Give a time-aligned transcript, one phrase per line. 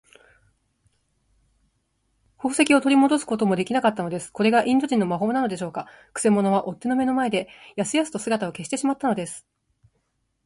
[2.39, 4.31] 宝石をとりもどすこともできなかったのです。
[4.33, 5.85] これがインド人の魔法なのでしょうか。
[6.11, 9.45] くせ者は追っ手の目の前で、やすやすと姿を消してしまったのです。